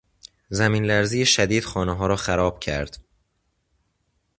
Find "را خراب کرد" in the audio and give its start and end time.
2.07-2.97